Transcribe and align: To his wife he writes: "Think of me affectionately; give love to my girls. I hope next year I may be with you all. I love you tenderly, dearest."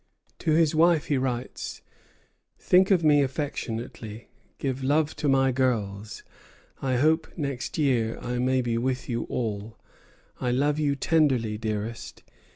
To 0.39 0.53
his 0.53 0.73
wife 0.73 1.05
he 1.09 1.17
writes: 1.19 1.83
"Think 2.57 2.89
of 2.89 3.03
me 3.03 3.21
affectionately; 3.21 4.29
give 4.57 4.83
love 4.83 5.15
to 5.17 5.29
my 5.29 5.51
girls. 5.51 6.23
I 6.81 6.95
hope 6.95 7.31
next 7.37 7.77
year 7.77 8.17
I 8.19 8.39
may 8.39 8.63
be 8.63 8.79
with 8.79 9.07
you 9.07 9.25
all. 9.25 9.77
I 10.39 10.49
love 10.49 10.79
you 10.79 10.95
tenderly, 10.95 11.59
dearest." 11.59 12.23